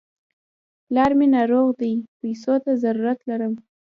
[0.85, 3.53] پلار مې ناروغ دی، پيسو ته ضرورت لرم.